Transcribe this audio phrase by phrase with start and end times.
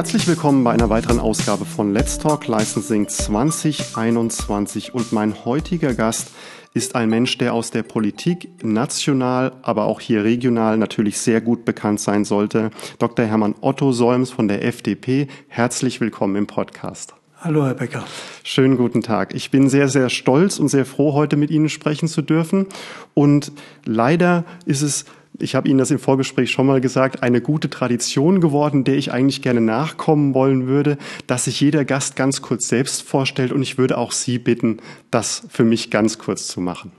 [0.00, 6.30] Herzlich willkommen bei einer weiteren Ausgabe von Let's Talk Licensing 2021 und mein heutiger Gast
[6.72, 11.66] ist ein Mensch, der aus der Politik national, aber auch hier regional natürlich sehr gut
[11.66, 12.70] bekannt sein sollte.
[12.98, 13.26] Dr.
[13.26, 15.28] Hermann Otto Solms von der FDP.
[15.48, 17.12] Herzlich willkommen im Podcast.
[17.38, 18.04] Hallo, Herr Becker.
[18.42, 19.34] Schönen guten Tag.
[19.34, 22.66] Ich bin sehr, sehr stolz und sehr froh, heute mit Ihnen sprechen zu dürfen.
[23.12, 23.52] Und
[23.84, 25.04] leider ist es
[25.38, 29.12] ich habe Ihnen das im Vorgespräch schon mal gesagt, eine gute Tradition geworden, der ich
[29.12, 33.78] eigentlich gerne nachkommen wollen würde, dass sich jeder Gast ganz kurz selbst vorstellt und ich
[33.78, 34.78] würde auch Sie bitten,
[35.10, 36.92] das für mich ganz kurz zu machen.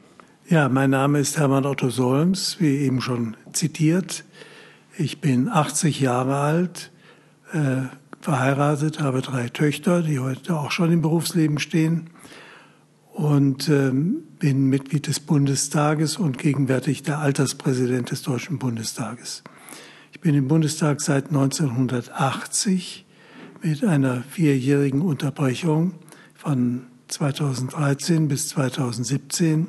[0.49, 4.23] Ja, mein Name ist Hermann Otto Solms, wie eben schon zitiert.
[4.98, 6.91] Ich bin 80 Jahre alt,
[7.54, 7.84] äh,
[8.21, 12.09] verheiratet, habe drei Töchter, die heute auch schon im Berufsleben stehen
[13.13, 19.43] und ähm, bin Mitglied des Bundestages und gegenwärtig der Alterspräsident des Deutschen Bundestages.
[20.12, 23.05] Ich bin im Bundestag seit 1980
[23.62, 25.93] mit einer vierjährigen Unterbrechung
[26.34, 29.67] von 2013 bis 2017,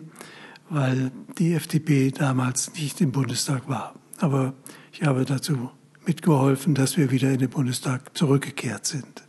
[0.70, 3.95] weil die FDP damals nicht im Bundestag war.
[4.19, 4.55] Aber
[4.93, 5.70] ich habe dazu
[6.07, 9.22] mitgeholfen, dass wir wieder in den Bundestag zurückgekehrt sind.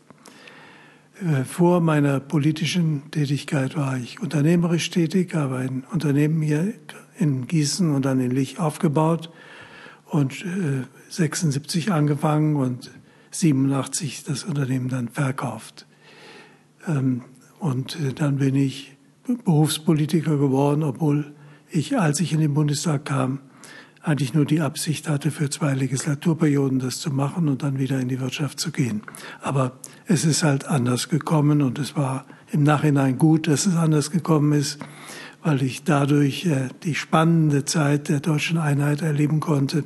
[1.21, 6.73] Äh, vor meiner politischen Tätigkeit war ich unternehmerisch tätig, habe ein Unternehmen hier
[7.17, 9.29] in Gießen und dann in Lich aufgebaut
[10.05, 10.45] und
[11.09, 12.91] 76 äh, angefangen und
[13.31, 15.85] 87 das Unternehmen dann verkauft.
[16.87, 17.21] Ähm,
[17.59, 18.95] und äh, dann bin ich
[19.45, 21.33] Berufspolitiker geworden, obwohl
[21.69, 23.39] ich, als ich in den Bundestag kam,
[24.03, 28.09] eigentlich nur die Absicht hatte, für zwei Legislaturperioden das zu machen und dann wieder in
[28.09, 29.01] die Wirtschaft zu gehen.
[29.41, 34.11] Aber es ist halt anders gekommen und es war im Nachhinein gut, dass es anders
[34.11, 34.79] gekommen ist,
[35.41, 39.85] weil ich dadurch äh, die spannende Zeit der deutschen Einheit erleben konnte.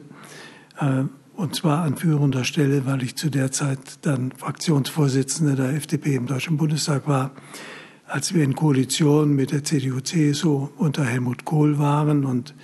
[0.79, 1.03] Äh,
[1.35, 6.25] und zwar an führender Stelle, weil ich zu der Zeit dann Fraktionsvorsitzender der FDP im
[6.25, 7.31] Deutschen Bundestag war,
[8.07, 12.55] als wir in Koalition mit der CDU-CSU unter Helmut Kohl waren und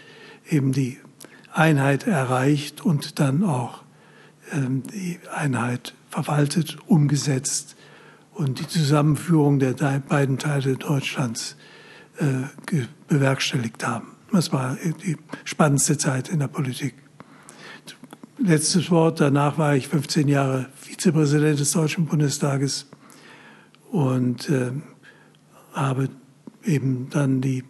[0.49, 0.97] eben die
[1.53, 3.83] Einheit erreicht und dann auch
[4.51, 7.75] ähm, die Einheit verwaltet, umgesetzt
[8.33, 11.55] und die Zusammenführung der beiden Teile Deutschlands
[12.17, 14.07] äh, bewerkstelligt haben.
[14.31, 16.95] Das war die spannendste Zeit in der Politik.
[18.39, 22.87] Letztes Wort, danach war ich 15 Jahre Vizepräsident des Deutschen Bundestages
[23.91, 24.71] und äh,
[25.73, 26.09] habe
[26.63, 27.63] eben dann die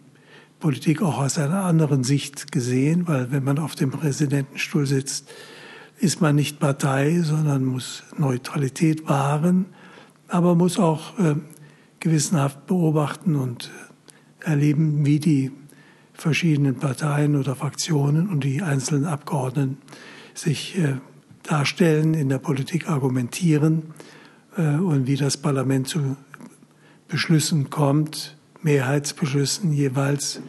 [0.64, 5.30] Politik auch aus einer anderen Sicht gesehen, weil wenn man auf dem Präsidentenstuhl sitzt,
[5.98, 9.66] ist man nicht Partei, sondern muss Neutralität wahren,
[10.26, 11.34] aber muss auch äh,
[12.00, 13.72] gewissenhaft beobachten und
[14.40, 15.52] erleben, wie die
[16.14, 19.76] verschiedenen Parteien oder Fraktionen und die einzelnen Abgeordneten
[20.32, 20.94] sich äh,
[21.42, 23.92] darstellen, in der Politik argumentieren
[24.56, 26.16] äh, und wie das Parlament zu
[27.06, 30.40] Beschlüssen kommt, Mehrheitsbeschlüssen jeweils,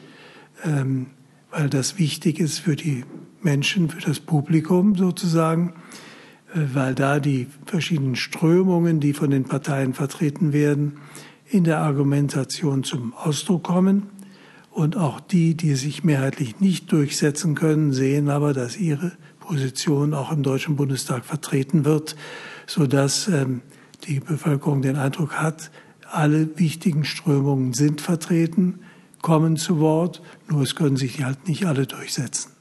[0.63, 1.07] ähm,
[1.51, 3.03] weil das wichtig ist für die
[3.41, 5.73] Menschen, für das Publikum sozusagen,
[6.53, 10.97] äh, weil da die verschiedenen Strömungen, die von den Parteien vertreten werden,
[11.47, 14.09] in der Argumentation zum Ausdruck kommen.
[14.71, 20.31] Und auch die, die sich mehrheitlich nicht durchsetzen können, sehen aber, dass ihre Position auch
[20.31, 22.15] im Deutschen Bundestag vertreten wird,
[22.65, 23.61] sodass ähm,
[24.07, 25.71] die Bevölkerung den Eindruck hat,
[26.15, 28.79] alle wichtigen Strömungen sind vertreten,
[29.21, 32.54] kommen zu Wort, nur es können sich halt nicht alle durchsetzen.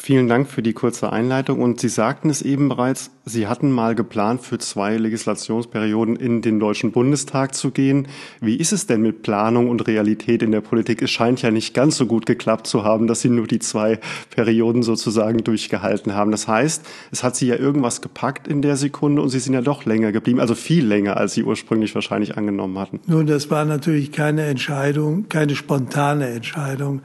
[0.00, 1.60] Vielen Dank für die kurze Einleitung.
[1.60, 6.60] Und Sie sagten es eben bereits, Sie hatten mal geplant, für zwei Legislationsperioden in den
[6.60, 8.06] Deutschen Bundestag zu gehen.
[8.40, 11.02] Wie ist es denn mit Planung und Realität in der Politik?
[11.02, 13.98] Es scheint ja nicht ganz so gut geklappt zu haben, dass Sie nur die zwei
[14.30, 16.30] Perioden sozusagen durchgehalten haben.
[16.30, 19.62] Das heißt, es hat Sie ja irgendwas gepackt in der Sekunde und Sie sind ja
[19.62, 23.00] doch länger geblieben, also viel länger, als Sie ursprünglich wahrscheinlich angenommen hatten.
[23.08, 27.02] Nun, das war natürlich keine Entscheidung, keine spontane Entscheidung.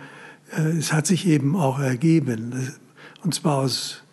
[0.55, 2.53] Äh, es hat sich eben auch ergeben.
[3.23, 4.03] Und zwar aus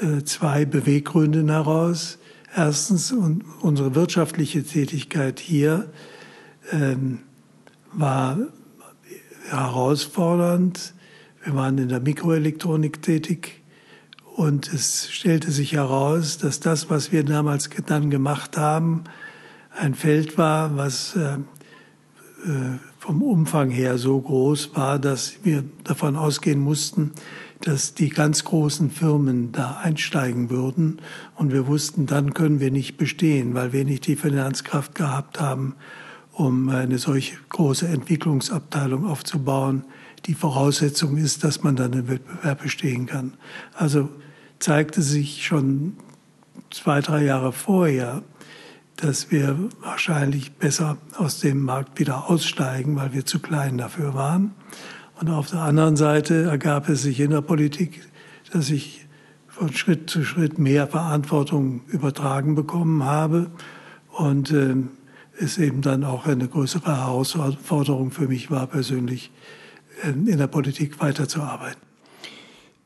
[0.00, 2.18] äh, zwei Beweggründen heraus.
[2.54, 3.12] Erstens,
[3.60, 5.90] unsere wirtschaftliche Tätigkeit hier
[6.72, 7.20] ähm,
[7.92, 8.38] war
[9.48, 10.94] herausfordernd.
[11.44, 13.62] Wir waren in der Mikroelektronik tätig
[14.36, 19.04] und es stellte sich heraus, dass das, was wir damals dann gemacht haben,
[19.76, 26.16] ein Feld war, was äh, äh, vom Umfang her so groß war, dass wir davon
[26.16, 27.12] ausgehen mussten,
[27.60, 31.00] dass die ganz großen Firmen da einsteigen würden.
[31.34, 35.74] Und wir wussten, dann können wir nicht bestehen, weil wir nicht die Finanzkraft gehabt haben,
[36.32, 39.84] um eine solche große Entwicklungsabteilung aufzubauen.
[40.26, 43.34] Die Voraussetzung ist, dass man dann im Wettbewerb bestehen kann.
[43.74, 44.08] Also
[44.58, 45.96] zeigte sich schon
[46.70, 48.22] zwei, drei Jahre vorher,
[48.96, 54.54] dass wir wahrscheinlich besser aus dem Markt wieder aussteigen, weil wir zu klein dafür waren.
[55.20, 58.00] Und auf der anderen Seite ergab es sich in der Politik,
[58.52, 59.06] dass ich
[59.48, 63.50] von Schritt zu Schritt mehr Verantwortung übertragen bekommen habe
[64.16, 64.76] und äh,
[65.38, 69.30] es eben dann auch eine größere Herausforderung für mich war, persönlich
[70.02, 71.89] äh, in der Politik weiterzuarbeiten.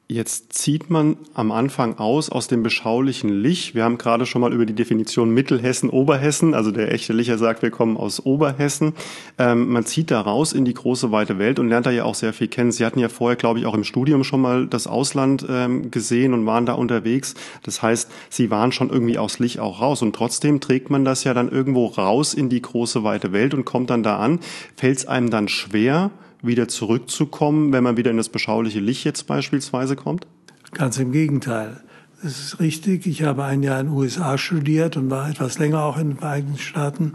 [0.07, 3.75] Jetzt zieht man am Anfang aus aus dem beschaulichen Lich.
[3.75, 7.63] Wir haben gerade schon mal über die Definition Mittelhessen, Oberhessen, also der echte Licher sagt,
[7.63, 8.93] wir kommen aus Oberhessen.
[9.39, 12.15] Ähm, man zieht da raus in die große weite Welt und lernt da ja auch
[12.15, 12.71] sehr viel kennen.
[12.71, 16.35] Sie hatten ja vorher, glaube ich, auch im Studium schon mal das Ausland ähm, gesehen
[16.35, 17.35] und waren da unterwegs.
[17.63, 21.25] Das heißt, Sie waren schon irgendwie aus Lich auch raus und trotzdem trägt man das
[21.25, 24.41] ja dann irgendwo raus in die große weite Welt und kommt dann da an.
[24.77, 26.11] Fällt es einem dann schwer,
[26.47, 30.27] wieder zurückzukommen, wenn man wieder in das beschauliche Licht jetzt beispielsweise kommt?
[30.73, 31.83] Ganz im Gegenteil.
[32.23, 33.07] Das ist richtig.
[33.07, 36.19] Ich habe ein Jahr in den USA studiert und war etwas länger auch in den
[36.19, 37.13] Vereinigten Staaten.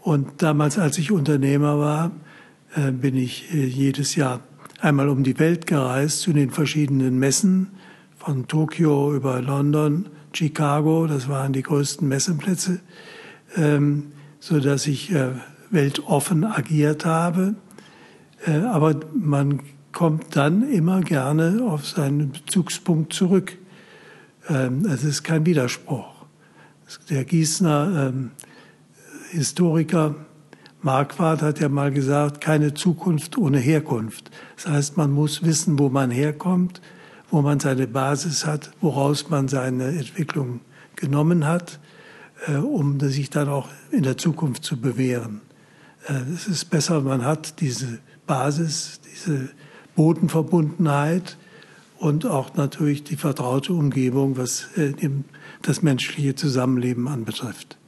[0.00, 2.10] Und damals, als ich Unternehmer war,
[2.74, 4.40] äh, bin ich äh, jedes Jahr
[4.80, 7.68] einmal um die Welt gereist zu den verschiedenen Messen,
[8.18, 12.80] von Tokio über London, Chicago, das waren die größten Messeplätze,
[13.56, 15.32] ähm, so dass ich äh,
[15.70, 17.54] weltoffen agiert habe
[18.50, 19.60] aber man
[19.92, 23.56] kommt dann immer gerne auf seinen Bezugspunkt zurück.
[24.48, 26.26] Ähm, es ist kein Widerspruch.
[27.08, 28.30] Der Gießener ähm,
[29.30, 30.14] Historiker
[30.82, 34.30] Marquardt hat ja mal gesagt, keine Zukunft ohne Herkunft.
[34.56, 36.82] Das heißt, man muss wissen, wo man herkommt,
[37.30, 40.60] wo man seine Basis hat, woraus man seine Entwicklung
[40.94, 41.80] genommen hat,
[42.46, 45.40] äh, um sich dann auch in der Zukunft zu bewähren.
[46.06, 49.50] Äh, es ist besser, man hat diese Basis, diese
[49.96, 51.36] Bodenverbundenheit
[51.98, 54.92] und auch natürlich die vertraute Umgebung, was äh,
[55.62, 57.78] das menschliche Zusammenleben anbetrifft.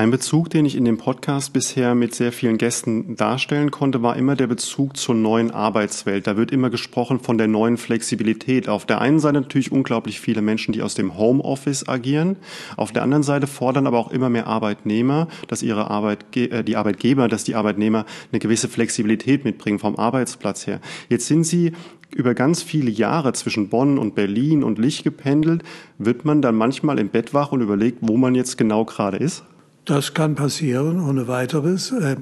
[0.00, 4.16] Ein Bezug, den ich in dem Podcast bisher mit sehr vielen Gästen darstellen konnte, war
[4.16, 6.26] immer der Bezug zur neuen Arbeitswelt.
[6.26, 8.66] Da wird immer gesprochen von der neuen Flexibilität.
[8.66, 12.36] Auf der einen Seite natürlich unglaublich viele Menschen, die aus dem Homeoffice agieren.
[12.78, 16.76] Auf der anderen Seite fordern aber auch immer mehr Arbeitnehmer, dass ihre Arbeitge äh, die
[16.76, 20.80] Arbeitgeber, dass die Arbeitnehmer eine gewisse Flexibilität mitbringen vom Arbeitsplatz her.
[21.10, 21.72] Jetzt sind sie
[22.08, 25.62] über ganz viele Jahre zwischen Bonn und Berlin und Licht gependelt.
[25.98, 29.44] Wird man dann manchmal im Bett wach und überlegt, wo man jetzt genau gerade ist?
[29.84, 31.92] Das kann passieren, ohne weiteres.
[31.92, 32.16] Äh,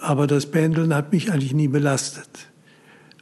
[0.00, 2.50] aber das Pendeln hat mich eigentlich nie belastet.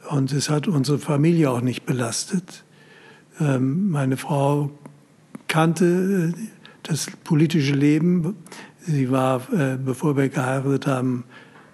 [0.09, 2.63] Und es hat unsere Familie auch nicht belastet.
[3.39, 4.71] Ähm, meine Frau
[5.47, 6.41] kannte äh,
[6.83, 8.35] das politische Leben.
[8.79, 11.23] Sie war, äh, bevor wir geheiratet haben,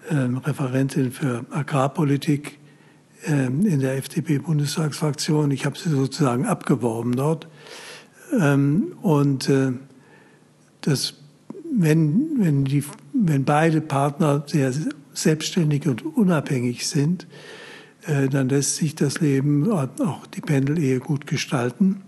[0.10, 2.60] ähm, Referentin für Agrarpolitik
[3.26, 5.52] ähm, in der FDP-Bundestagsfraktion.
[5.52, 7.48] Ich habe sie sozusagen abgeworben dort.
[9.02, 9.52] Und
[10.82, 11.16] das
[11.82, 12.84] wenn, wenn, die,
[13.14, 14.74] wenn beide Partner sehr
[15.14, 17.26] selbstständig und unabhängig sind,
[18.06, 22.02] äh, dann lässt sich das Leben, auch die Pendelehe gut gestalten.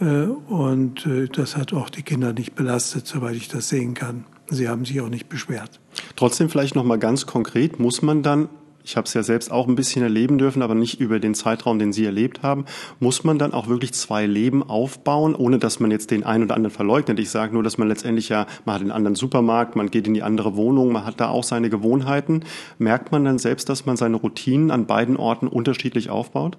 [0.00, 4.24] Äh, und äh, das hat auch die Kinder nicht belastet, soweit ich das sehen kann.
[4.48, 5.78] Sie haben sich auch nicht beschwert.
[6.16, 8.48] Trotzdem vielleicht noch mal ganz konkret, muss man dann
[8.86, 11.80] ich habe es ja selbst auch ein bisschen erleben dürfen, aber nicht über den Zeitraum,
[11.80, 12.66] den Sie erlebt haben,
[13.00, 16.54] muss man dann auch wirklich zwei Leben aufbauen, ohne dass man jetzt den einen oder
[16.54, 17.18] anderen verleugnet.
[17.18, 20.14] Ich sage nur, dass man letztendlich ja, man hat einen anderen Supermarkt, man geht in
[20.14, 22.44] die andere Wohnung, man hat da auch seine Gewohnheiten.
[22.78, 26.56] Merkt man dann selbst, dass man seine Routinen an beiden Orten unterschiedlich aufbaut?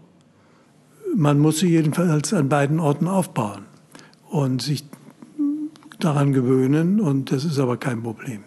[1.16, 3.64] Man muss sie jedenfalls an beiden Orten aufbauen
[4.30, 4.84] und sich
[5.98, 8.44] daran gewöhnen und das ist aber kein Problem.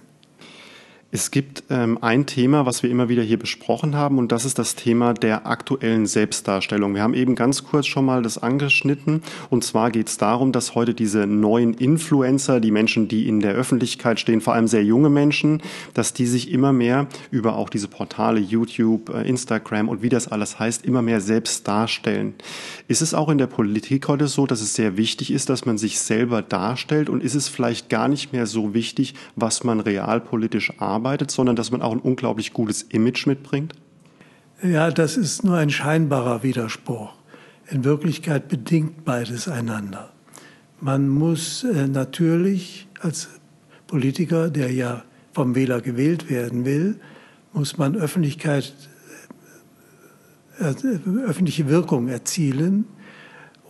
[1.12, 4.60] Es gibt ähm, ein Thema, was wir immer wieder hier besprochen haben, und das ist
[4.60, 6.94] das Thema der aktuellen Selbstdarstellung.
[6.94, 9.24] Wir haben eben ganz kurz schon mal das angeschnitten.
[9.48, 13.54] Und zwar geht es darum, dass heute diese neuen Influencer, die Menschen, die in der
[13.54, 15.62] Öffentlichkeit stehen, vor allem sehr junge Menschen,
[15.94, 20.28] dass die sich immer mehr über auch diese Portale YouTube, äh, Instagram und wie das
[20.28, 22.34] alles heißt, immer mehr selbst darstellen.
[22.86, 25.76] Ist es auch in der Politik heute so, dass es sehr wichtig ist, dass man
[25.76, 27.08] sich selber darstellt?
[27.08, 31.00] Und ist es vielleicht gar nicht mehr so wichtig, was man realpolitisch arbeitet?
[31.00, 33.73] Arbeitet, sondern dass man auch ein unglaublich gutes Image mitbringt?
[34.62, 37.14] Ja, das ist nur ein scheinbarer Widerspruch.
[37.71, 40.12] In Wirklichkeit bedingt beides einander.
[40.80, 43.28] Man muss äh, natürlich als
[43.87, 47.00] Politiker, der ja vom Wähler gewählt werden will,
[47.54, 48.75] muss man Öffentlichkeit,
[50.59, 52.85] äh, äh, öffentliche Wirkung erzielen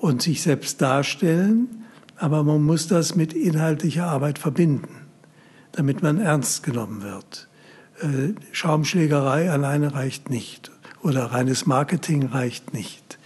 [0.01, 1.69] und sich selbst darstellen,
[2.17, 5.00] aber man muss das mit inhaltlicher Arbeit verbinden
[5.73, 7.49] damit man ernst genommen wird.
[8.01, 10.71] Äh, Schaumschlägerei alleine reicht nicht
[11.03, 13.19] oder reines Marketing reicht nicht.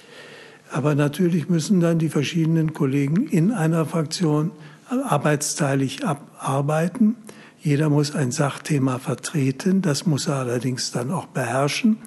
[0.72, 4.50] Aber natürlich müssen dann die verschiedenen Kollegen in einer Fraktion
[4.88, 6.00] arbeitsteilig
[6.38, 7.16] arbeiten.
[7.60, 9.82] Jeder muss ein Sachthema vertreten.
[9.82, 11.98] Das muss er allerdings dann auch beherrschen,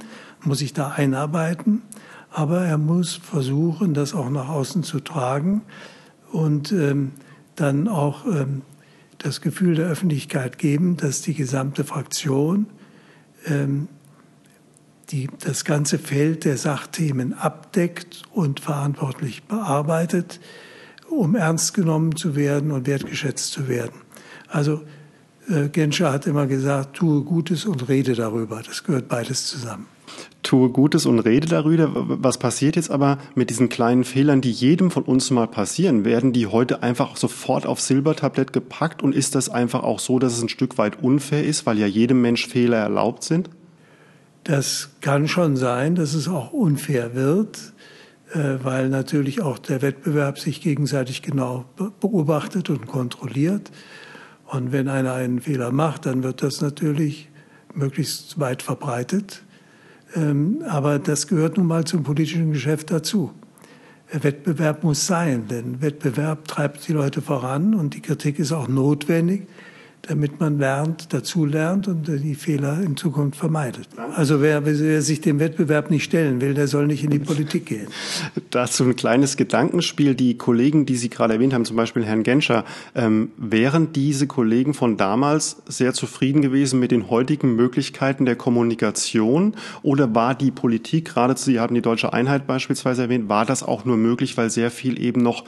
[0.43, 1.81] muss sich da einarbeiten.
[2.29, 5.61] Aber er muss versuchen, das auch nach außen zu tragen
[6.31, 7.13] und ähm,
[7.55, 8.61] dann auch ähm,
[9.19, 12.67] das Gefühl der Öffentlichkeit geben, dass die gesamte Fraktion
[13.45, 13.87] ähm,
[15.09, 20.41] die das ganze Feld der Sachthemen abdeckt und verantwortlich bearbeitet,
[21.09, 24.01] um ernst genommen zu werden und wertgeschätzt zu werden.
[24.49, 24.81] Also
[25.47, 28.61] äh, Genscher hat immer gesagt, tue Gutes und rede darüber.
[28.61, 29.85] Das gehört beides zusammen
[30.43, 31.91] tue Gutes und rede darüber.
[31.93, 36.05] Was passiert jetzt aber mit diesen kleinen Fehlern, die jedem von uns mal passieren?
[36.05, 40.33] Werden die heute einfach sofort aufs Silbertablett gepackt und ist das einfach auch so, dass
[40.33, 43.49] es ein Stück weit unfair ist, weil ja jedem Mensch Fehler erlaubt sind?
[44.43, 47.73] Das kann schon sein, dass es auch unfair wird,
[48.33, 51.65] äh, weil natürlich auch der Wettbewerb sich gegenseitig genau
[51.99, 53.71] beobachtet und kontrolliert.
[54.45, 57.27] Und wenn einer einen Fehler macht, dann wird das natürlich
[57.73, 59.43] möglichst weit verbreitet.
[60.17, 63.31] Ähm, aber das gehört nun mal zum politischen Geschäft dazu.
[64.11, 69.47] Wettbewerb muss sein, denn Wettbewerb treibt die Leute voran und die Kritik ist auch notwendig
[70.07, 73.87] damit man lernt, dazulernt und die Fehler in Zukunft vermeidet.
[74.15, 77.65] Also wer, wer, sich dem Wettbewerb nicht stellen will, der soll nicht in die Politik
[77.65, 77.87] gehen.
[78.49, 80.15] Dazu ein kleines Gedankenspiel.
[80.15, 84.73] Die Kollegen, die Sie gerade erwähnt haben, zum Beispiel Herrn Genscher, ähm, wären diese Kollegen
[84.73, 89.55] von damals sehr zufrieden gewesen mit den heutigen Möglichkeiten der Kommunikation?
[89.83, 93.85] Oder war die Politik, gerade Sie haben die deutsche Einheit beispielsweise erwähnt, war das auch
[93.85, 95.43] nur möglich, weil sehr viel eben noch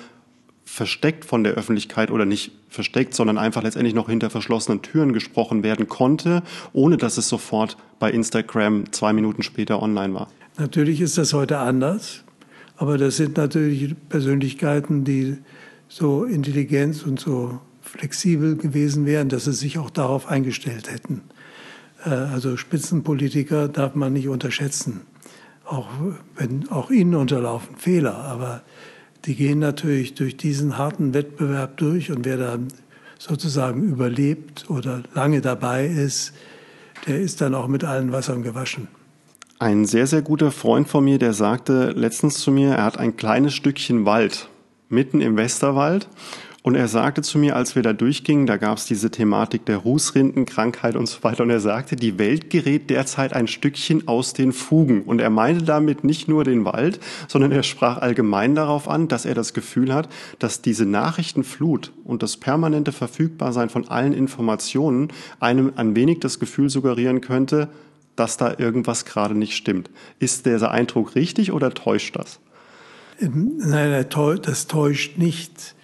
[0.69, 5.63] versteckt von der Öffentlichkeit oder nicht versteckt, sondern einfach letztendlich noch hinter verschlossenen Türen gesprochen
[5.63, 10.27] werden konnte, ohne dass es sofort bei Instagram zwei Minuten später online war.
[10.57, 12.23] Natürlich ist das heute anders,
[12.77, 15.37] aber das sind natürlich Persönlichkeiten, die
[15.87, 21.23] so intelligent und so flexibel gewesen wären, dass sie sich auch darauf eingestellt hätten.
[22.05, 25.01] Äh, also Spitzenpolitiker darf man nicht unterschätzen.
[25.65, 25.87] Auch
[26.35, 28.61] wenn auch ihnen unterlaufen Fehler, aber
[29.25, 32.59] die gehen natürlich durch diesen harten Wettbewerb durch und wer da
[33.17, 36.33] sozusagen überlebt oder lange dabei ist,
[37.07, 38.87] der ist dann auch mit allen Wassern gewaschen.
[39.59, 43.17] Ein sehr, sehr guter Freund von mir, der sagte letztens zu mir, er hat ein
[43.17, 44.47] kleines Stückchen Wald
[44.87, 46.07] mitten im Westerwald
[46.61, 49.77] und er sagte zu mir, als wir da durchgingen, da gab es diese Thematik der
[49.77, 51.43] Rußrindenkrankheit und so weiter.
[51.43, 55.03] Und er sagte, die Welt gerät derzeit ein Stückchen aus den Fugen.
[55.03, 56.99] Und er meinte damit nicht nur den Wald,
[57.29, 62.23] sondern er sprach allgemein darauf an, dass er das Gefühl hat, dass diese Nachrichtenflut und
[62.23, 67.69] das permanente Verfügbarsein von allen Informationen einem ein wenig das Gefühl suggerieren könnte,
[68.17, 69.89] dass da irgendwas gerade nicht stimmt.
[70.19, 72.41] Ist dieser Eindruck richtig oder täuscht das?
[73.21, 74.05] Nein,
[74.41, 75.75] das täuscht nicht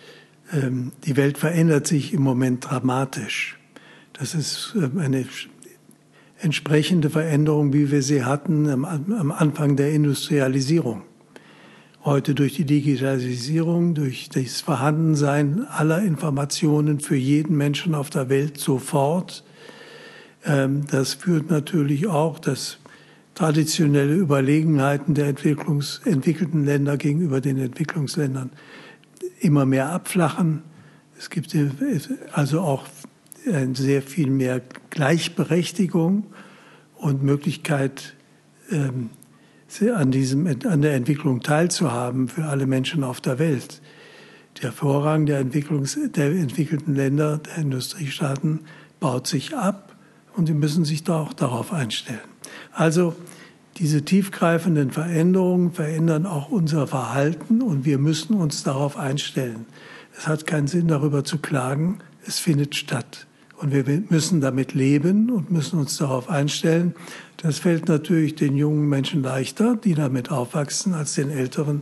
[0.52, 3.58] die Welt verändert sich im Moment dramatisch.
[4.14, 5.26] Das ist ähm, eine
[6.40, 11.04] entsprechende Veränderung, wie wir sie hatten am Anfang der Industrialisierung.
[12.04, 18.60] Heute durch die Digitalisierung, durch das Vorhandensein aller Informationen für jeden Menschen auf der Welt
[18.60, 19.44] sofort.
[20.46, 22.78] Ähm, das führt natürlich auch, dass
[23.34, 28.52] traditionelle Überlegenheiten der entwickelten Länder gegenüber den Entwicklungsländern
[29.40, 30.64] immer mehr abflachen.
[31.18, 31.56] Es gibt
[32.34, 32.86] also auch
[33.74, 36.26] sehr viel mehr Gleichberechtigung
[36.96, 38.16] und Möglichkeit,
[38.72, 39.10] ähm,
[39.94, 43.82] an, diesem, an der Entwicklung teilzuhaben für alle Menschen auf der Welt.
[44.62, 48.62] Der Vorrang der, Entwicklungs, der entwickelten Länder, der Industriestaaten,
[49.02, 49.96] baut sich ab
[50.36, 52.20] und sie müssen sich da auch darauf einstellen.
[52.72, 53.16] Also
[53.78, 59.66] diese tiefgreifenden Veränderungen verändern auch unser Verhalten und wir müssen uns darauf einstellen.
[60.18, 62.00] Es hat keinen Sinn, darüber zu klagen.
[62.26, 63.28] Es findet statt.
[63.58, 66.94] Und wir müssen damit leben und müssen uns darauf einstellen.
[67.38, 71.82] Das fällt natürlich den jungen Menschen leichter, die damit aufwachsen, als den älteren.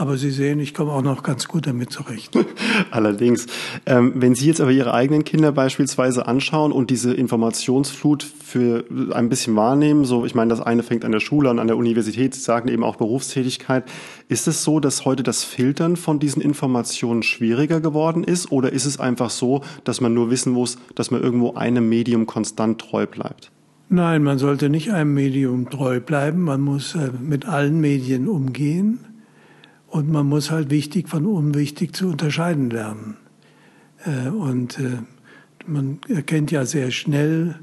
[0.00, 2.32] Aber Sie sehen, ich komme auch noch ganz gut damit zurecht.
[2.90, 3.46] Allerdings.
[3.84, 9.28] Ähm, wenn Sie jetzt aber Ihre eigenen Kinder beispielsweise anschauen und diese Informationsflut für ein
[9.28, 12.34] bisschen wahrnehmen, so ich meine, das eine fängt an der Schule an, an der Universität,
[12.34, 13.84] Sie sagen eben auch Berufstätigkeit,
[14.28, 18.86] ist es so, dass heute das Filtern von diesen Informationen schwieriger geworden ist oder ist
[18.86, 23.04] es einfach so, dass man nur wissen muss, dass man irgendwo einem Medium konstant treu
[23.06, 23.52] bleibt?
[23.90, 26.40] Nein, man sollte nicht einem Medium treu bleiben.
[26.40, 29.00] Man muss äh, mit allen Medien umgehen.
[29.90, 33.16] Und man muss halt wichtig von unwichtig zu unterscheiden lernen.
[34.04, 34.98] Äh, und äh,
[35.66, 37.58] man erkennt ja sehr schnell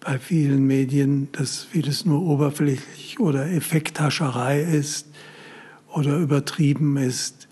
[0.00, 5.08] bei vielen Medien, dass vieles nur oberflächlich oder Effekthascherei ist
[5.94, 7.48] oder übertrieben ist.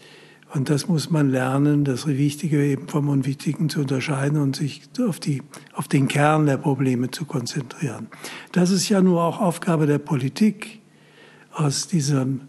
[0.52, 5.20] Und das muss man lernen, das Wichtige eben vom Unwichtigen zu unterscheiden und sich auf,
[5.20, 5.42] die,
[5.74, 8.08] auf den Kern der Probleme zu konzentrieren.
[8.52, 10.80] Das ist ja nur auch Aufgabe der Politik,
[11.52, 12.42] aus diesem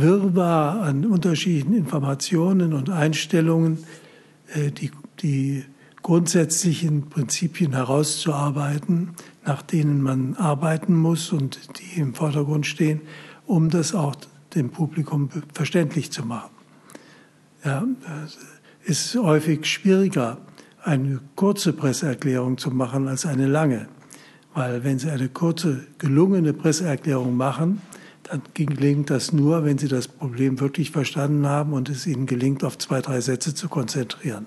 [0.00, 3.78] Wirrwarr an unterschiedlichen Informationen und Einstellungen
[4.54, 4.90] äh, die,
[5.22, 5.64] die
[6.02, 9.10] grundsätzlichen Prinzipien herauszuarbeiten,
[9.44, 13.00] nach denen man arbeiten muss und die im Vordergrund stehen,
[13.46, 14.14] um das auch
[14.54, 16.50] dem Publikum verständlich zu machen.
[17.64, 17.84] Ja,
[18.24, 18.38] es
[18.84, 20.38] ist häufig schwieriger,
[20.84, 23.88] eine kurze Presseerklärung zu machen als eine lange.
[24.54, 27.82] Weil wenn Sie eine kurze, gelungene Presseerklärung machen,
[28.28, 32.64] dann gelingt das nur, wenn Sie das Problem wirklich verstanden haben und es Ihnen gelingt,
[32.64, 34.46] auf zwei, drei Sätze zu konzentrieren.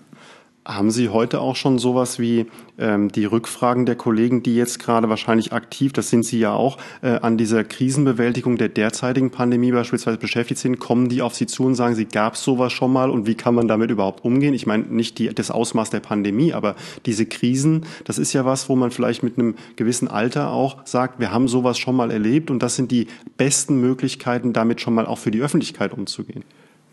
[0.69, 2.45] Haben Sie heute auch schon sowas wie
[2.77, 6.77] ähm, die Rückfragen der Kollegen, die jetzt gerade wahrscheinlich aktiv, das sind Sie ja auch,
[7.01, 11.63] äh, an dieser Krisenbewältigung der derzeitigen Pandemie beispielsweise beschäftigt sind, kommen die auf Sie zu
[11.63, 14.53] und sagen, Sie gab es sowas schon mal und wie kann man damit überhaupt umgehen?
[14.53, 16.75] Ich meine nicht die, das Ausmaß der Pandemie, aber
[17.07, 21.19] diese Krisen, das ist ja was, wo man vielleicht mit einem gewissen Alter auch sagt,
[21.19, 23.07] wir haben sowas schon mal erlebt und das sind die
[23.37, 26.43] besten Möglichkeiten, damit schon mal auch für die Öffentlichkeit umzugehen.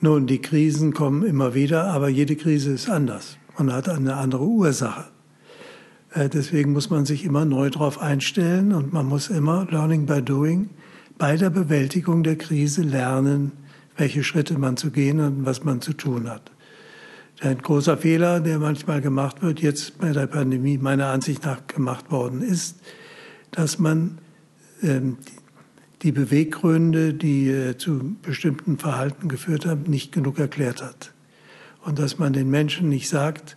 [0.00, 3.36] Nun, die Krisen kommen immer wieder, aber jede Krise ist anders.
[3.58, 5.04] Man hat eine andere Ursache.
[6.10, 10.22] Äh, deswegen muss man sich immer neu darauf einstellen und man muss immer, learning by
[10.22, 10.70] doing,
[11.16, 13.52] bei der Bewältigung der Krise lernen,
[13.96, 16.50] welche Schritte man zu gehen und was man zu tun hat.
[17.40, 22.10] Ein großer Fehler, der manchmal gemacht wird, jetzt bei der Pandemie meiner Ansicht nach gemacht
[22.10, 22.76] worden ist,
[23.50, 24.18] dass man
[24.82, 25.16] ähm,
[26.02, 31.12] die Beweggründe, die äh, zu bestimmten Verhalten geführt haben, nicht genug erklärt hat
[31.86, 33.56] und dass man den Menschen nicht sagt,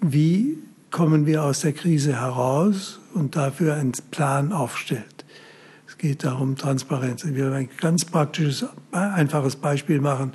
[0.00, 0.58] wie
[0.90, 5.24] kommen wir aus der Krise heraus und dafür einen Plan aufstellt.
[5.86, 7.24] Es geht darum, Transparenz.
[7.24, 10.32] Ich will ein ganz praktisches, einfaches Beispiel machen,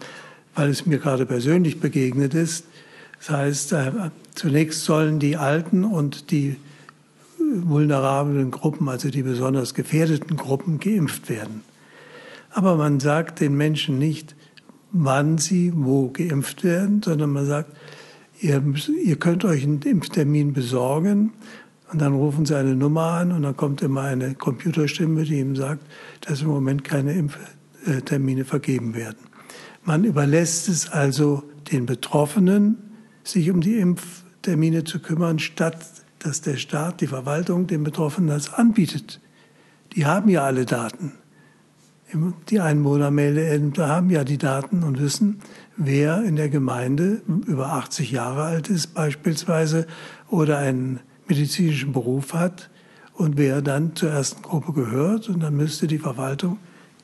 [0.56, 2.66] weil es mir gerade persönlich begegnet ist.
[3.20, 3.92] Das heißt, äh,
[4.34, 6.56] zunächst sollen die Alten und die
[7.38, 11.63] vulnerablen Gruppen, also die besonders gefährdeten Gruppen, geimpft werden.
[12.52, 14.36] Aber man sagt den Menschen nicht,
[14.94, 17.76] wann sie wo geimpft werden, sondern man sagt,
[18.40, 18.64] ihr,
[19.04, 21.34] ihr könnt euch einen Impftermin besorgen
[21.92, 25.56] und dann rufen sie eine Nummer an und dann kommt immer eine Computerstimme, die ihm
[25.56, 25.86] sagt,
[26.22, 29.18] dass im Moment keine Impftermine vergeben werden.
[29.84, 32.78] Man überlässt es also den Betroffenen,
[33.24, 35.86] sich um die Impftermine zu kümmern, statt
[36.20, 39.20] dass der Staat, die Verwaltung den Betroffenen das anbietet.
[39.94, 41.12] Die haben ja alle Daten.
[42.49, 45.39] Die Einwohnermeldeämter haben ja die Daten und wissen,
[45.78, 49.88] wer in der Gemeinde über 80 Jahre alt ist beispielsweise
[50.30, 52.69] oder einen medizinischen Beruf hat
[53.13, 55.28] und wer dann zur ersten Gruppe gehört.
[55.30, 56.60] Und dann müsste die Verwaltung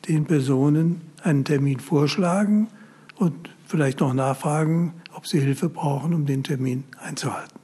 [0.08, 2.68] den Personen einen Termin vorschlagen
[3.16, 7.60] und vielleicht noch nachfragen, ob sie Hilfe brauchen, um den Termin einzuhalten.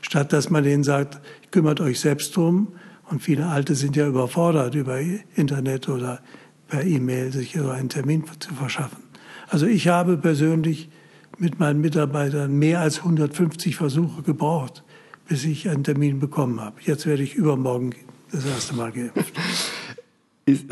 [0.00, 2.68] Statt dass man denen sagt, kümmert euch selbst drum.
[3.08, 4.98] Und viele Alte sind ja überfordert über
[5.34, 6.20] Internet oder
[6.68, 9.02] per E-Mail sich so einen Termin zu verschaffen.
[9.48, 10.88] Also ich habe persönlich
[11.38, 14.82] mit meinen Mitarbeitern mehr als 150 Versuche gebraucht,
[15.28, 16.76] bis ich einen Termin bekommen habe.
[16.82, 17.94] Jetzt werde ich übermorgen
[18.32, 19.34] das erste Mal geimpft.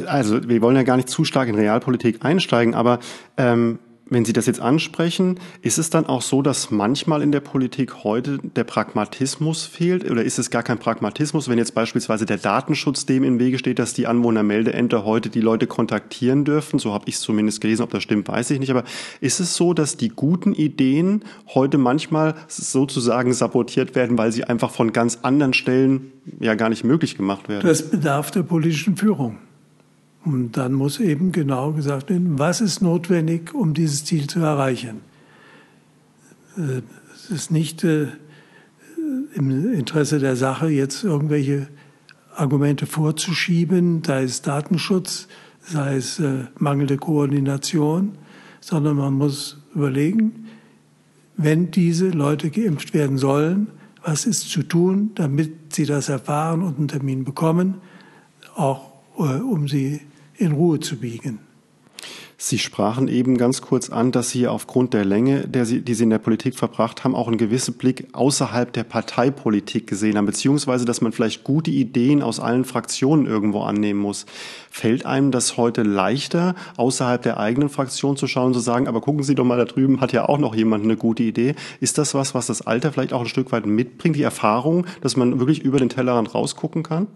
[0.06, 3.00] Also wir wollen ja gar nicht zu stark in Realpolitik einsteigen, aber
[3.36, 7.40] ähm, wenn Sie das jetzt ansprechen, ist es dann auch so, dass manchmal in der
[7.40, 10.10] Politik heute der Pragmatismus fehlt?
[10.10, 13.78] Oder ist es gar kein Pragmatismus, wenn jetzt beispielsweise der Datenschutz dem im Wege steht,
[13.78, 16.78] dass die Anwohnermeldeämter heute die Leute kontaktieren dürfen?
[16.78, 17.82] So habe ich es zumindest gelesen.
[17.82, 18.70] Ob das stimmt, weiß ich nicht.
[18.70, 18.84] Aber
[19.20, 24.70] ist es so, dass die guten Ideen heute manchmal sozusagen sabotiert werden, weil sie einfach
[24.70, 27.66] von ganz anderen Stellen ja gar nicht möglich gemacht werden?
[27.66, 29.38] Das bedarf der politischen Führung.
[30.24, 35.00] Und dann muss eben genau gesagt werden, was ist notwendig, um dieses Ziel zu erreichen.
[36.56, 36.80] Äh,
[37.14, 38.08] es ist nicht äh,
[39.34, 41.68] im Interesse der Sache, jetzt irgendwelche
[42.34, 45.28] Argumente vorzuschieben, sei es Datenschutz,
[45.60, 48.12] sei es äh, mangelnde Koordination,
[48.60, 50.46] sondern man muss überlegen,
[51.36, 53.66] wenn diese Leute geimpft werden sollen,
[54.02, 57.74] was ist zu tun, damit sie das erfahren und einen Termin bekommen,
[58.54, 60.00] auch um sie
[60.36, 61.40] in Ruhe zu biegen.
[62.36, 66.02] Sie sprachen eben ganz kurz an, dass Sie aufgrund der Länge, der Sie, die Sie
[66.02, 70.84] in der Politik verbracht haben, auch einen gewissen Blick außerhalb der Parteipolitik gesehen haben, beziehungsweise
[70.84, 74.26] dass man vielleicht gute Ideen aus allen Fraktionen irgendwo annehmen muss.
[74.70, 79.00] Fällt einem das heute leichter, außerhalb der eigenen Fraktion zu schauen und zu sagen, aber
[79.00, 81.54] gucken Sie doch mal da drüben, hat ja auch noch jemand eine gute Idee.
[81.80, 85.16] Ist das was, was das Alter vielleicht auch ein Stück weit mitbringt, die Erfahrung, dass
[85.16, 87.06] man wirklich über den Tellerrand rausgucken kann?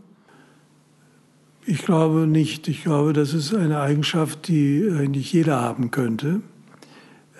[1.70, 2.66] Ich glaube nicht.
[2.66, 6.40] Ich glaube, das ist eine Eigenschaft, die eigentlich jeder haben könnte.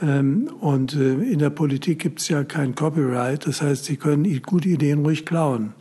[0.03, 4.43] Ähm, und äh, in der Politik gibt es ja kein Copyright, das heißt, Sie können
[4.43, 5.73] gute Ideen ruhig klauen,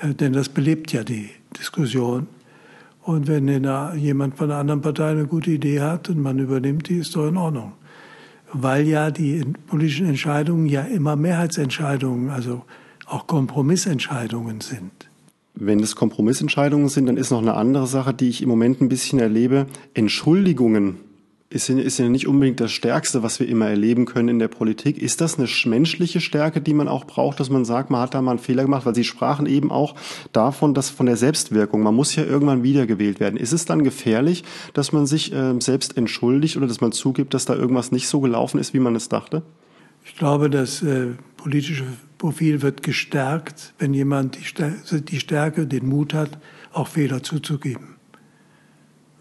[0.00, 2.28] äh, denn das belebt ja die Diskussion.
[3.02, 3.46] Und wenn
[3.98, 7.28] jemand von einer anderen Partei eine gute Idee hat und man übernimmt die, ist doch
[7.28, 7.72] in Ordnung.
[8.54, 12.64] Weil ja die politischen Entscheidungen ja immer Mehrheitsentscheidungen, also
[13.04, 15.09] auch Kompromissentscheidungen sind.
[15.54, 18.88] Wenn es Kompromissentscheidungen sind, dann ist noch eine andere Sache, die ich im Moment ein
[18.88, 19.66] bisschen erlebe.
[19.94, 20.96] Entschuldigungen
[21.52, 24.46] ist ja, ist ja nicht unbedingt das Stärkste, was wir immer erleben können in der
[24.46, 24.96] Politik.
[24.96, 28.22] Ist das eine menschliche Stärke, die man auch braucht, dass man sagt, man hat da
[28.22, 28.86] mal einen Fehler gemacht?
[28.86, 29.96] Weil Sie sprachen eben auch
[30.32, 33.36] davon, dass von der Selbstwirkung, man muss ja irgendwann wiedergewählt werden.
[33.36, 37.46] Ist es dann gefährlich, dass man sich äh, selbst entschuldigt oder dass man zugibt, dass
[37.46, 39.42] da irgendwas nicht so gelaufen ist, wie man es dachte?
[40.04, 41.84] Ich glaube, das äh, politische
[42.20, 46.38] Profil wird gestärkt, wenn jemand die Stärke, den Mut hat,
[46.70, 47.96] auch Fehler zuzugeben.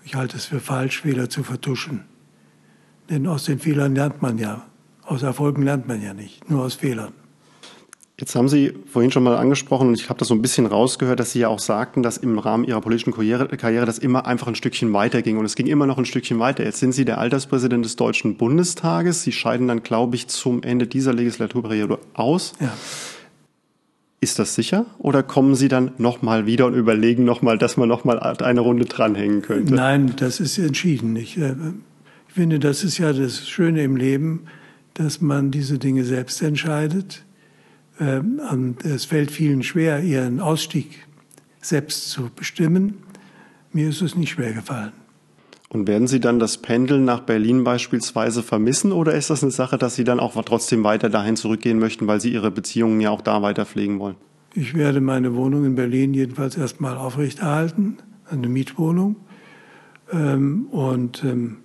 [0.04, 2.04] Ich halte es für falsch, Fehler zu vertuschen.
[3.10, 4.66] Denn aus den Fehlern lernt man ja.
[5.02, 7.14] Aus Erfolgen lernt man ja nicht, nur aus Fehlern.
[8.20, 11.22] Jetzt haben Sie vorhin schon mal angesprochen, und ich habe das so ein bisschen rausgehört,
[11.22, 14.48] dass Sie ja auch sagten, dass im Rahmen Ihrer politischen Karriere, Karriere das immer einfach
[14.48, 15.38] ein Stückchen weiter ging.
[15.38, 16.66] Und es ging immer noch ein Stückchen weiter.
[16.66, 19.24] Jetzt sind Sie der Alterspräsident des Deutschen Bundestages.
[19.24, 22.52] Sie scheiden dann, glaube ich, zum Ende dieser Legislaturperiode aus.
[22.60, 22.74] Ja.
[24.20, 24.86] Ist das sicher?
[24.98, 29.44] Oder kommen Sie dann nochmal wieder und überlegen nochmal, dass man nochmal eine Runde dranhängen
[29.44, 29.74] könnte?
[29.74, 31.16] Nein, das ist entschieden.
[31.16, 31.56] Ich, äh,
[32.28, 34.42] ich finde, das ist ja das Schöne im Leben,
[34.94, 37.24] dass man diese Dinge selbst entscheidet.
[38.00, 41.06] Ähm, es fällt vielen schwer, ihren Ausstieg
[41.62, 43.00] selbst zu bestimmen.
[43.74, 44.94] Mir ist es nicht schwer gefallen.
[45.68, 49.78] Und werden Sie dann das Pendeln nach Berlin beispielsweise vermissen oder ist das eine Sache,
[49.78, 53.22] dass Sie dann auch trotzdem weiter dahin zurückgehen möchten, weil Sie Ihre Beziehungen ja auch
[53.22, 54.16] da weiter pflegen wollen?
[54.56, 57.98] Ich werde meine Wohnung in Berlin jedenfalls erstmal aufrechterhalten,
[58.32, 59.18] eine Mietwohnung.
[60.12, 61.58] Ähm, und ähm,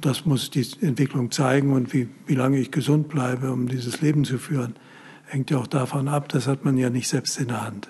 [0.00, 4.24] das muss die Entwicklung zeigen und wie, wie lange ich gesund bleibe, um dieses Leben
[4.24, 4.76] zu führen,
[5.30, 6.28] hängt ja auch davon ab.
[6.28, 7.88] Das hat man ja nicht selbst in der Hand.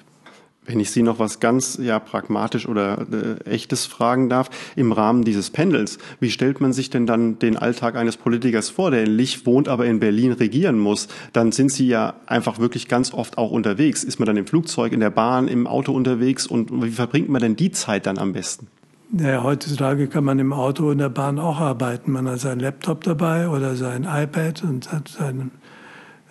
[0.67, 5.25] Wenn ich Sie noch was ganz ja pragmatisch oder äh, echtes fragen darf, im Rahmen
[5.25, 9.11] dieses Pendels, wie stellt man sich denn dann den Alltag eines Politikers vor, der in
[9.11, 11.09] Lich wohnt, aber in Berlin regieren muss?
[11.33, 14.05] Dann sind Sie ja einfach wirklich ganz oft auch unterwegs.
[14.05, 17.41] Ist man dann im Flugzeug, in der Bahn, im Auto unterwegs und wie verbringt man
[17.41, 18.69] denn die Zeit dann am besten?
[19.13, 22.13] Naja, heutzutage kann man im Auto und der Bahn auch arbeiten.
[22.13, 25.51] Man hat seinen Laptop dabei oder sein iPad und hat sein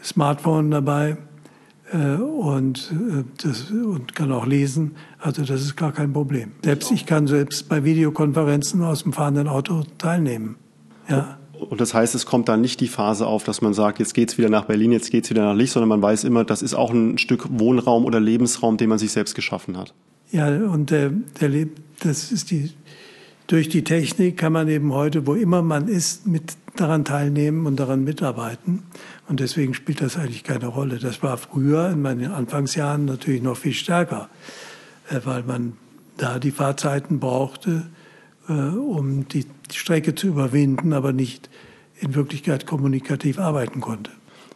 [0.04, 1.18] Smartphone dabei
[1.92, 4.92] äh, und, äh, das, und kann auch lesen.
[5.20, 6.52] Also das ist gar kein Problem.
[6.64, 10.56] Selbst ich kann selbst bei Videokonferenzen aus dem fahrenden Auto teilnehmen.
[11.08, 11.38] Ja.
[11.60, 14.38] Und das heißt, es kommt dann nicht die Phase auf, dass man sagt, jetzt geht's
[14.38, 16.92] wieder nach Berlin, jetzt geht's wieder nach Licht, sondern man weiß immer, das ist auch
[16.92, 19.94] ein Stück Wohnraum oder Lebensraum, den man sich selbst geschaffen hat.
[20.32, 21.10] Ja, und der,
[21.42, 21.68] der,
[22.00, 22.72] das ist die,
[23.48, 27.78] durch die Technik kann man eben heute, wo immer man ist, mit daran teilnehmen und
[27.78, 28.84] daran mitarbeiten.
[29.30, 30.98] Und deswegen spielt das eigentlich keine Rolle.
[30.98, 34.28] Das war früher in meinen Anfangsjahren natürlich noch viel stärker,
[35.10, 35.74] äh, weil man
[36.18, 37.86] da die Fahrzeiten brauchte,
[38.50, 41.50] äh, um die Strecke zu überwinden, aber nicht
[42.00, 44.12] in Wirklichkeit kommunikativ arbeiten konnte.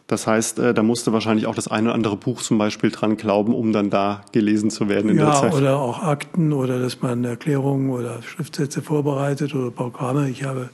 [0.08, 3.16] Das heißt, äh, da musste wahrscheinlich auch das eine oder andere Buch zum Beispiel dran
[3.16, 5.54] glauben, um dann da gelesen zu werden in ja, der Zeit.
[5.54, 10.28] Oder auch Akten oder dass man Erklärungen oder Schriftsätze vorbereitet oder Programme.
[10.28, 10.68] Ich habe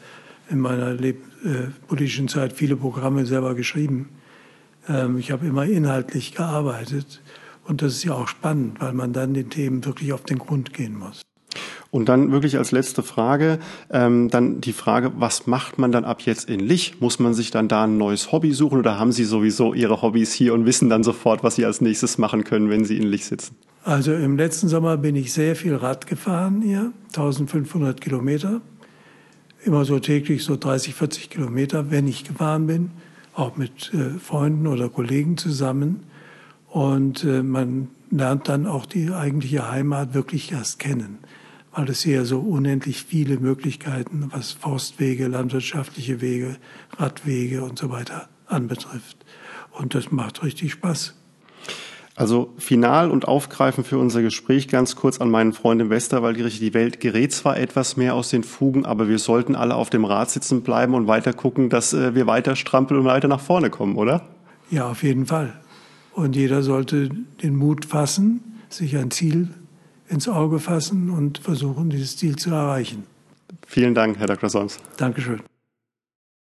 [0.50, 4.10] in meiner Leb äh, politischen Zeit viele Programme selber geschrieben.
[4.88, 7.22] Ähm, ich habe immer inhaltlich gearbeitet.
[7.66, 10.74] Und das ist ja auch spannend, weil man dann den Themen wirklich auf den Grund
[10.74, 11.22] gehen muss.
[11.92, 13.58] Und dann wirklich als letzte Frage,
[13.90, 17.00] ähm, dann die Frage, was macht man dann ab jetzt in Lich?
[17.00, 20.32] Muss man sich dann da ein neues Hobby suchen oder haben Sie sowieso Ihre Hobbys
[20.32, 23.26] hier und wissen dann sofort, was Sie als nächstes machen können, wenn Sie in Lich
[23.26, 23.56] sitzen?
[23.82, 28.60] Also im letzten Sommer bin ich sehr viel Rad gefahren hier, 1500 Kilometer.
[29.64, 32.90] Immer so täglich so 30, 40 Kilometer, wenn ich gefahren bin,
[33.34, 36.04] auch mit äh, Freunden oder Kollegen zusammen.
[36.68, 41.18] Und äh, man lernt dann auch die eigentliche Heimat wirklich erst kennen
[41.72, 46.56] weil es hier so unendlich viele Möglichkeiten, was Forstwege, landwirtschaftliche Wege,
[46.96, 49.24] Radwege und so weiter anbetrifft.
[49.70, 51.14] Und das macht richtig Spaß.
[52.20, 56.36] Also final und aufgreifend für unser Gespräch ganz kurz an meinen Freund im Westerwald.
[56.36, 60.04] Die Welt gerät zwar etwas mehr aus den Fugen, aber wir sollten alle auf dem
[60.04, 63.70] Rad sitzen bleiben und weiter gucken, dass äh, wir weiter strampeln und weiter nach vorne
[63.70, 64.28] kommen, oder?
[64.70, 65.54] Ja, auf jeden Fall.
[66.12, 67.08] Und jeder sollte
[67.42, 69.48] den Mut fassen, sich ein Ziel
[70.06, 73.04] ins Auge fassen und versuchen, dieses Ziel zu erreichen.
[73.66, 74.50] Vielen Dank, Herr Dr.
[74.50, 74.76] Solms.
[74.98, 75.40] Dankeschön.